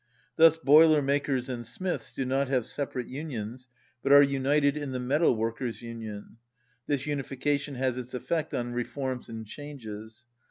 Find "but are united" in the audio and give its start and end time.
4.01-4.75